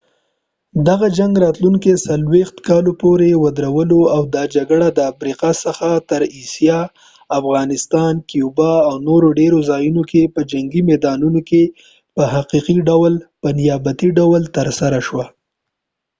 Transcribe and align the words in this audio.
دغه 0.87 1.07
جنګ 1.17 1.33
راتلونکو 1.45 1.91
40 2.07 2.51
کالو 2.67 2.91
پورې 3.01 3.29
ودرلود 3.43 3.91
او 4.15 4.21
دا 4.35 4.43
جګړه 4.55 4.87
د 4.91 4.99
افریقا 5.11 5.51
څخه 5.65 5.87
تر 6.09 6.21
اسیا 6.41 6.79
افغانستان 7.39 8.13
کیوبا 8.29 8.73
او 8.87 8.95
نورو 9.07 9.27
ډېرو 9.39 9.59
ځایونو 9.69 10.01
کې 10.11 10.21
په 10.33 10.41
جنګي 10.51 10.81
میدانونو 10.91 11.39
کې 11.49 11.63
په 12.15 12.23
حقیقي 12.33 12.77
ډول 12.89 13.13
په 13.41 13.49
نیابتي 13.59 14.09
ډول 14.19 14.41
ترسره 14.57 14.99
شوه 15.07 15.25